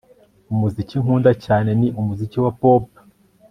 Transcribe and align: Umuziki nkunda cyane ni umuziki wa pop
Umuziki 0.53 0.95
nkunda 1.03 1.31
cyane 1.45 1.69
ni 1.79 1.87
umuziki 1.99 2.37
wa 2.43 2.51
pop 2.59 2.83